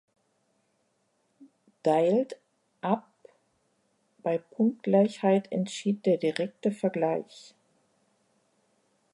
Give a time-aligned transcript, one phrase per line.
[1.85, 2.35] Deild"
[2.81, 3.07] ab,
[4.23, 7.53] bei Punktgleichheit entschied der direkte Vergleich.